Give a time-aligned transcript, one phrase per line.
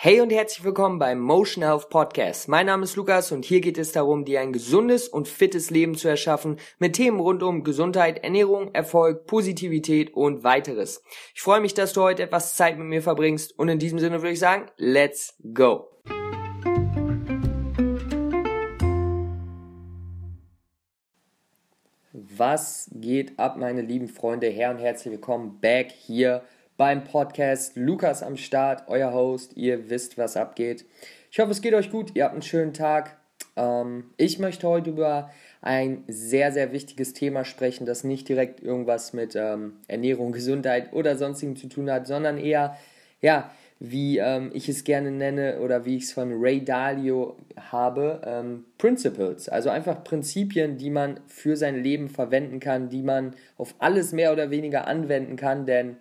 [0.00, 2.46] Hey und herzlich willkommen beim Motion Health Podcast.
[2.46, 5.96] Mein Name ist Lukas und hier geht es darum, dir ein gesundes und fittes Leben
[5.96, 11.02] zu erschaffen mit Themen rund um Gesundheit, Ernährung, Erfolg, Positivität und weiteres.
[11.34, 14.22] Ich freue mich, dass du heute etwas Zeit mit mir verbringst und in diesem Sinne
[14.22, 15.88] würde ich sagen, let's go.
[22.12, 24.46] Was geht ab, meine lieben Freunde?
[24.46, 26.44] Her und herzlich willkommen back hier
[26.78, 27.76] beim Podcast.
[27.76, 29.56] Lukas am Start, euer Host.
[29.56, 30.86] Ihr wisst, was abgeht.
[31.30, 32.12] Ich hoffe, es geht euch gut.
[32.14, 33.18] Ihr habt einen schönen Tag.
[33.56, 39.12] Ähm, ich möchte heute über ein sehr, sehr wichtiges Thema sprechen, das nicht direkt irgendwas
[39.12, 42.76] mit ähm, Ernährung, Gesundheit oder sonstigem zu tun hat, sondern eher,
[43.20, 47.36] ja, wie ähm, ich es gerne nenne oder wie ich es von Ray Dalio
[47.72, 49.48] habe, ähm, Principles.
[49.48, 54.32] Also einfach Prinzipien, die man für sein Leben verwenden kann, die man auf alles mehr
[54.32, 55.96] oder weniger anwenden kann, denn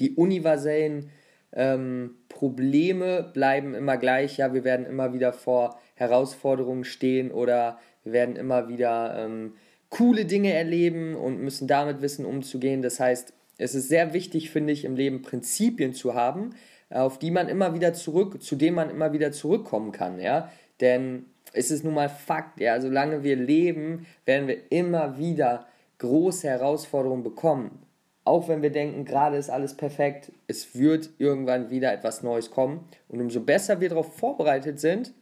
[0.00, 1.10] die universellen
[1.52, 4.36] ähm, Probleme bleiben immer gleich.
[4.38, 9.54] Ja, wir werden immer wieder vor Herausforderungen stehen oder wir werden immer wieder ähm,
[9.88, 12.82] coole Dinge erleben und müssen damit wissen, umzugehen.
[12.82, 16.54] Das heißt, es ist sehr wichtig, finde ich, im Leben Prinzipien zu haben,
[16.90, 20.50] auf die man immer wieder zurück, zu denen man immer wieder zurückkommen kann, ja.
[20.80, 25.66] Denn es ist nun mal Fakt, ja, solange wir leben, werden wir immer wieder
[25.98, 27.84] große Herausforderungen bekommen
[28.24, 32.88] auch wenn wir denken, gerade ist alles perfekt, es wird irgendwann wieder etwas Neues kommen.
[33.08, 35.12] Und umso besser wir darauf vorbereitet sind,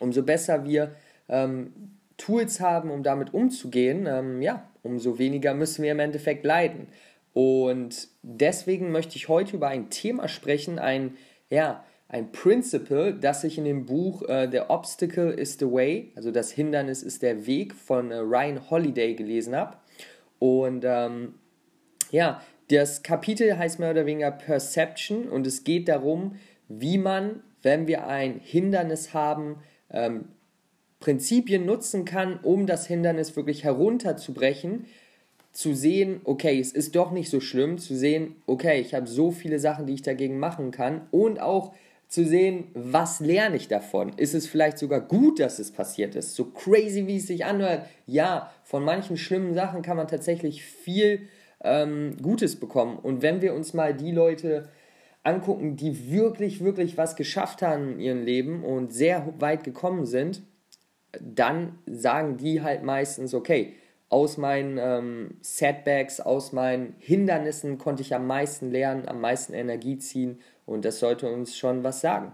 [0.00, 0.94] umso besser wir
[1.28, 1.72] ähm,
[2.16, 6.88] Tools haben, um damit umzugehen, ähm, ja, umso weniger müssen wir im Endeffekt leiden.
[7.34, 11.16] Und deswegen möchte ich heute über ein Thema sprechen, ein,
[11.50, 16.30] ja, ein Principle, das ich in dem Buch äh, The Obstacle is the Way, also
[16.30, 19.76] das Hindernis ist der Weg von äh, Ryan Holiday gelesen habe.
[20.38, 21.34] Und ähm,
[22.12, 26.36] ja, das Kapitel heißt mehr oder weniger Perception und es geht darum,
[26.68, 29.56] wie man, wenn wir ein Hindernis haben,
[29.90, 30.26] ähm,
[31.00, 34.86] Prinzipien nutzen kann, um das Hindernis wirklich herunterzubrechen,
[35.52, 39.30] zu sehen, okay, es ist doch nicht so schlimm, zu sehen, okay, ich habe so
[39.30, 41.74] viele Sachen, die ich dagegen machen kann und auch
[42.08, 44.12] zu sehen, was lerne ich davon?
[44.16, 46.34] Ist es vielleicht sogar gut, dass es passiert ist?
[46.34, 47.86] So crazy, wie es sich anhört.
[48.06, 51.28] Ja, von manchen schlimmen Sachen kann man tatsächlich viel
[51.62, 52.98] ähm, Gutes bekommen.
[52.98, 54.68] Und wenn wir uns mal die Leute
[55.22, 60.42] angucken, die wirklich, wirklich was geschafft haben in ihrem Leben und sehr weit gekommen sind,
[61.20, 63.74] dann sagen die halt meistens, okay,
[64.08, 69.96] aus meinen ähm, Setbacks, aus meinen Hindernissen konnte ich am meisten lernen, am meisten Energie
[69.98, 72.32] ziehen und das sollte uns schon was sagen.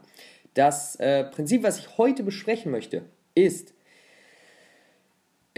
[0.55, 3.03] Das äh, Prinzip, was ich heute besprechen möchte,
[3.35, 3.75] ist,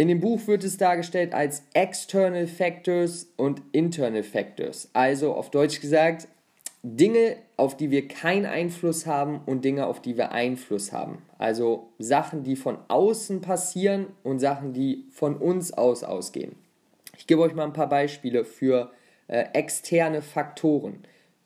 [0.00, 4.88] in dem Buch wird es dargestellt als External Factors und Internal Factors.
[4.94, 6.27] Also auf Deutsch gesagt,
[6.83, 11.19] Dinge, auf die wir keinen Einfluss haben und Dinge, auf die wir Einfluss haben.
[11.37, 16.56] Also Sachen, die von außen passieren und Sachen, die von uns aus ausgehen.
[17.19, 18.93] Ich gebe euch mal ein paar Beispiele für
[19.28, 21.00] äh, externe Faktoren.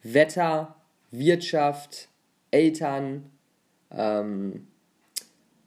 [0.04, 0.76] Wetter,
[1.10, 2.08] Wirtschaft,
[2.52, 3.32] Eltern,
[3.90, 4.68] ähm,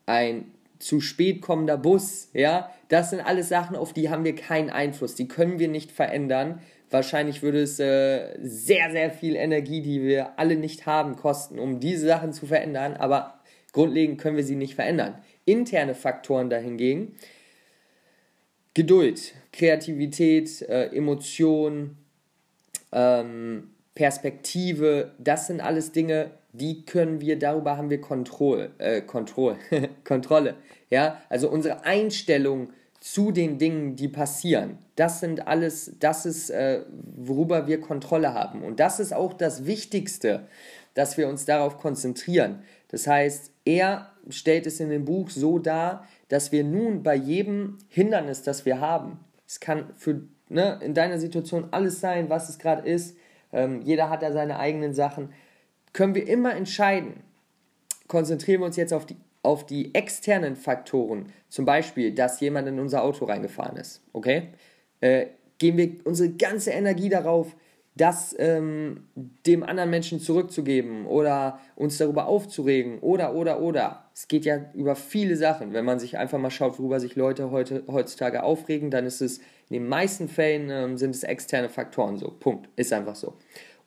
[0.06, 4.70] ein zu spät kommender Bus, ja, das sind alles Sachen, auf die haben wir keinen
[4.70, 6.62] Einfluss, die können wir nicht verändern.
[6.90, 11.80] Wahrscheinlich würde es äh, sehr, sehr viel Energie, die wir alle nicht haben, kosten, um
[11.80, 13.42] diese Sachen zu verändern, aber
[13.74, 15.16] grundlegend können wir sie nicht verändern.
[15.46, 17.16] Interne Faktoren dahingegen,
[18.74, 21.98] Geduld, Kreativität, äh, Emotion,
[22.92, 29.58] ähm, Perspektive, das sind alles Dinge, die können wir, darüber haben wir Kontroll, äh, Kontroll,
[30.04, 30.56] Kontrolle.
[30.90, 32.70] Ja, also unsere Einstellung
[33.00, 34.80] zu den Dingen, die passieren.
[34.96, 36.82] Das sind alles, das ist, äh,
[37.16, 38.64] worüber wir Kontrolle haben.
[38.64, 40.48] Und das ist auch das Wichtigste,
[40.94, 42.64] dass wir uns darauf konzentrieren.
[42.90, 47.78] Das heißt, er stellt es in dem Buch so dar, dass wir nun bei jedem
[47.88, 52.58] Hindernis, das wir haben, es kann für ne, in deiner Situation alles sein, was es
[52.58, 53.16] gerade ist,
[53.54, 55.30] ähm, jeder hat da seine eigenen Sachen,
[55.98, 57.24] können wir immer entscheiden,
[58.08, 62.80] konzentrieren wir uns jetzt auf die, auf die externen Faktoren, zum Beispiel, dass jemand in
[62.80, 64.50] unser Auto reingefahren ist, okay?
[65.02, 65.26] Äh,
[65.58, 67.56] geben wir unsere ganze Energie darauf,
[67.96, 74.06] das ähm, dem anderen Menschen zurückzugeben oder uns darüber aufzuregen oder, oder, oder.
[74.14, 75.74] Es geht ja über viele Sachen.
[75.74, 79.40] Wenn man sich einfach mal schaut, worüber sich Leute heute, heutzutage aufregen, dann ist es
[79.40, 82.30] in den meisten Fällen ähm, sind es externe Faktoren so.
[82.40, 82.70] Punkt.
[82.76, 83.34] Ist einfach so.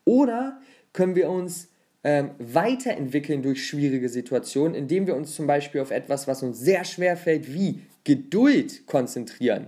[0.04, 0.58] Oder
[0.92, 1.68] können wir uns
[2.02, 6.84] ähm, weiterentwickeln durch schwierige Situationen, indem wir uns zum Beispiel auf etwas, was uns sehr
[6.84, 9.66] schwer fällt, wie Geduld konzentrieren.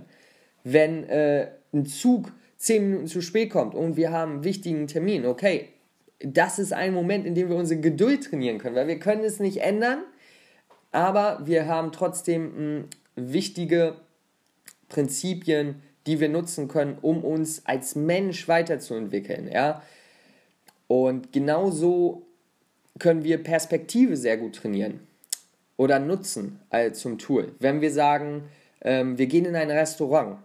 [0.63, 5.25] Wenn äh, ein Zug zehn Minuten zu spät kommt und wir haben einen wichtigen Termin,
[5.25, 5.69] okay,
[6.19, 9.39] das ist ein Moment, in dem wir unsere Geduld trainieren können, weil wir können es
[9.39, 10.03] nicht ändern,
[10.91, 13.95] aber wir haben trotzdem mh, hm, wichtige
[14.89, 19.49] Prinzipien, die wir nutzen können, um uns als Mensch weiterzuentwickeln.
[19.51, 19.83] Ja?
[20.93, 22.27] Und genauso
[22.99, 24.99] können wir Perspektive sehr gut trainieren
[25.75, 27.55] oder nutzen als zum Tool.
[27.57, 28.43] Wenn wir sagen,
[28.81, 30.37] ähm, wir gehen in ein Restaurant,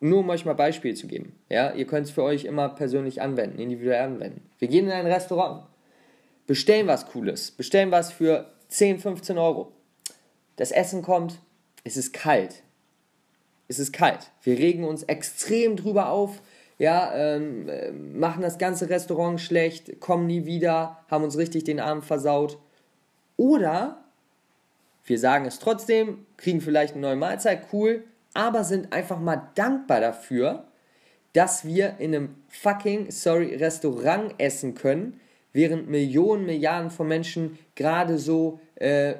[0.00, 1.38] nur um euch mal Beispiel zu geben.
[1.48, 1.72] Ja?
[1.74, 4.50] Ihr könnt es für euch immer persönlich anwenden, individuell anwenden.
[4.58, 5.62] Wir gehen in ein Restaurant,
[6.48, 9.70] bestellen was Cooles, bestellen was für 10, 15 Euro.
[10.56, 11.38] Das Essen kommt,
[11.84, 12.64] es ist kalt.
[13.68, 14.32] Es ist kalt.
[14.42, 16.42] Wir regen uns extrem drüber auf,
[16.82, 21.78] ja, ähm, äh, machen das ganze Restaurant schlecht, kommen nie wieder, haben uns richtig den
[21.78, 22.58] Abend versaut.
[23.36, 24.02] Oder
[25.04, 28.02] wir sagen es trotzdem, kriegen vielleicht eine neue Mahlzeit, cool,
[28.34, 30.64] aber sind einfach mal dankbar dafür,
[31.34, 35.20] dass wir in einem fucking, sorry, Restaurant essen können,
[35.52, 39.14] während Millionen, Milliarden von Menschen gerade so äh,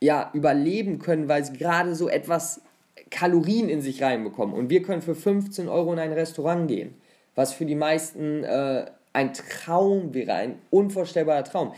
[0.00, 2.62] ja, überleben können, weil sie gerade so etwas
[3.10, 4.54] Kalorien in sich reinbekommen.
[4.54, 6.94] Und wir können für 15 Euro in ein Restaurant gehen,
[7.34, 11.72] was für die meisten äh, ein Traum wäre, ein unvorstellbarer Traum.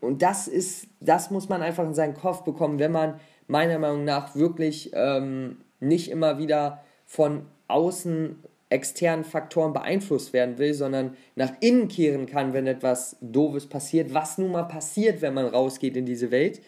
[0.00, 4.04] Und das ist, das muss man einfach in seinen Kopf bekommen, wenn man meiner Meinung
[4.04, 8.36] nach wirklich ähm, nicht immer wieder von außen
[8.68, 14.38] externen Faktoren beeinflusst werden will, sondern nach innen kehren kann, wenn etwas Doofes passiert, was
[14.38, 16.60] nun mal passiert, wenn man rausgeht in diese Welt.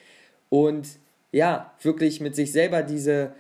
[0.49, 0.89] Und
[1.31, 3.35] ja, wirklich mit sich selber diese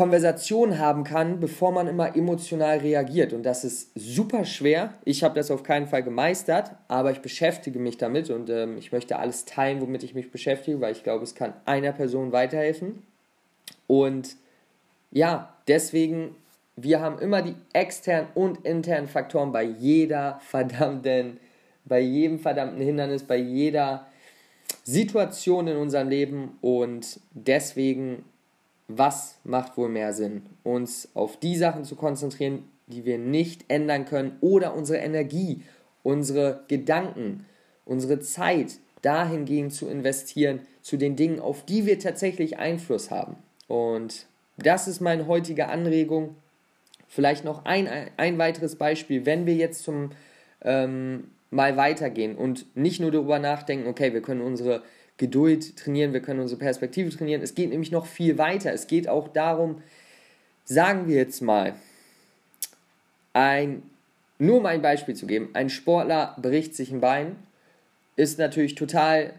[0.00, 3.34] Konversation haben kann, bevor man immer emotional reagiert.
[3.34, 4.94] Und das ist super schwer.
[5.04, 8.92] Ich habe das auf keinen Fall gemeistert, aber ich beschäftige mich damit und ähm, ich
[8.92, 13.02] möchte alles teilen, womit ich mich beschäftige, weil ich glaube, es kann einer Person weiterhelfen.
[13.88, 14.36] Und
[15.10, 16.34] ja, deswegen,
[16.76, 21.40] wir haben immer die externen und internen Faktoren bei jeder verdammten,
[21.84, 24.06] bei jedem verdammten Hindernis, bei jeder
[24.82, 28.24] Situation in unserem Leben und deswegen
[28.98, 30.42] was macht wohl mehr Sinn?
[30.62, 35.62] Uns auf die Sachen zu konzentrieren, die wir nicht ändern können oder unsere Energie,
[36.02, 37.46] unsere Gedanken,
[37.84, 43.36] unsere Zeit dahingehend zu investieren, zu den Dingen, auf die wir tatsächlich Einfluss haben.
[43.68, 44.26] Und
[44.56, 46.36] das ist meine heutige Anregung.
[47.08, 50.10] Vielleicht noch ein, ein weiteres Beispiel, wenn wir jetzt zum
[50.62, 54.82] ähm, mal weitergehen und nicht nur darüber nachdenken, okay, wir können unsere
[55.20, 57.42] Geduld trainieren, wir können unsere Perspektive trainieren.
[57.42, 58.72] Es geht nämlich noch viel weiter.
[58.72, 59.82] Es geht auch darum,
[60.64, 61.74] sagen wir jetzt mal,
[63.34, 63.82] ein,
[64.38, 67.36] nur um ein Beispiel zu geben, ein Sportler bricht sich ein Bein,
[68.16, 69.34] ist natürlich total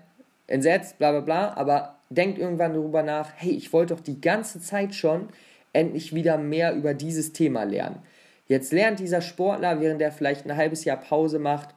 [0.45, 4.61] entsetzt, bla bla bla, aber denkt irgendwann darüber nach, hey, ich wollte doch die ganze
[4.61, 5.29] Zeit schon
[5.73, 8.03] endlich wieder mehr über dieses Thema lernen.
[8.47, 11.73] Jetzt lernt dieser Sportler, während er vielleicht ein halbes Jahr Pause macht,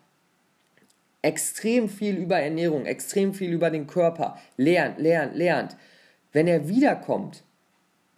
[1.25, 5.76] extrem viel über Ernährung, extrem viel über den Körper, lernt, lernt, lernt.
[6.32, 7.44] Wenn er wiederkommt,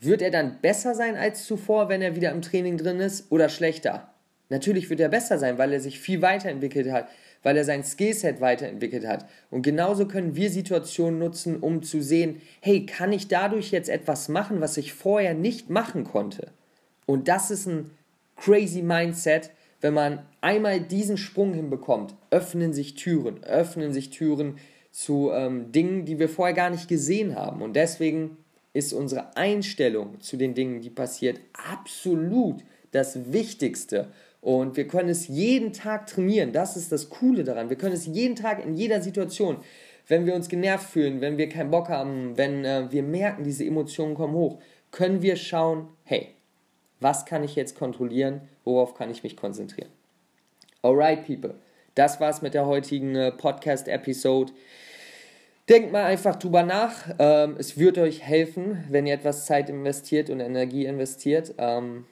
[0.00, 3.48] wird er dann besser sein als zuvor, wenn er wieder im Training drin ist oder
[3.48, 4.12] schlechter?
[4.48, 7.08] Natürlich wird er besser sein, weil er sich viel weiterentwickelt hat,
[7.42, 9.26] weil er sein Skillset weiterentwickelt hat.
[9.50, 14.28] Und genauso können wir Situationen nutzen, um zu sehen, hey, kann ich dadurch jetzt etwas
[14.28, 16.52] machen, was ich vorher nicht machen konnte?
[17.06, 17.90] Und das ist ein
[18.36, 19.50] crazy Mindset,
[19.80, 24.58] wenn man einmal diesen Sprung hinbekommt, öffnen sich Türen, öffnen sich Türen
[24.90, 27.60] zu ähm, Dingen, die wir vorher gar nicht gesehen haben.
[27.60, 28.38] Und deswegen
[28.72, 34.08] ist unsere Einstellung zu den Dingen, die passiert, absolut das Wichtigste.
[34.40, 36.52] Und wir können es jeden Tag trainieren.
[36.52, 37.68] Das ist das Coole daran.
[37.68, 39.58] Wir können es jeden Tag in jeder Situation.
[40.08, 43.64] Wenn wir uns genervt fühlen, wenn wir keinen Bock haben, wenn äh, wir merken, diese
[43.64, 44.60] Emotionen kommen hoch,
[44.92, 46.28] können wir schauen, hey,
[47.00, 49.90] was kann ich jetzt kontrollieren, worauf kann ich mich konzentrieren.
[50.82, 51.54] Alright, people,
[51.94, 54.52] das war's mit der heutigen äh, Podcast-Episode.
[55.68, 57.14] Denkt mal einfach drüber nach.
[57.18, 61.54] Ähm, es wird euch helfen, wenn ihr etwas Zeit investiert und Energie investiert.
[61.58, 62.04] Ähm,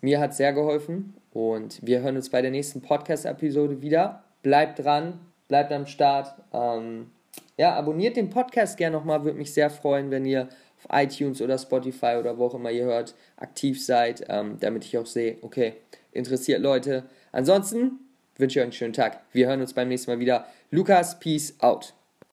[0.00, 4.24] mir hat sehr geholfen und wir hören uns bei der nächsten Podcast-Episode wieder.
[4.42, 6.34] Bleibt dran, bleibt am Start.
[6.52, 7.10] Ähm,
[7.56, 10.48] ja, abonniert den Podcast gerne nochmal, würde mich sehr freuen, wenn ihr
[10.90, 15.06] iTunes oder Spotify oder wo auch immer ihr hört, aktiv seid, ähm, damit ich auch
[15.06, 15.74] sehe, okay,
[16.12, 17.04] interessiert Leute.
[17.32, 18.00] Ansonsten
[18.36, 19.20] wünsche ich euch einen schönen Tag.
[19.32, 20.46] Wir hören uns beim nächsten Mal wieder.
[20.70, 21.94] Lukas, Peace out.